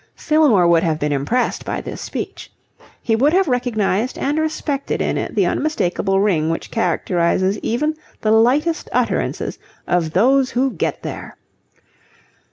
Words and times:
Fillmore 0.15 0.67
would 0.67 0.81
have 0.81 0.97
been 0.97 1.11
impressed 1.11 1.63
by 1.63 1.79
this 1.79 2.01
speech. 2.01 2.51
He 3.03 3.15
would 3.15 3.33
have 3.33 3.47
recognized 3.47 4.17
and 4.17 4.39
respected 4.39 4.99
in 4.99 5.15
it 5.15 5.35
the 5.35 5.45
unmistakable 5.45 6.19
ring 6.19 6.49
which 6.49 6.71
characterizes 6.71 7.59
even 7.59 7.93
the 8.21 8.31
lightest 8.31 8.89
utterances 8.93 9.59
of 9.85 10.13
those 10.13 10.49
who 10.49 10.71
get 10.71 11.03
there. 11.03 11.37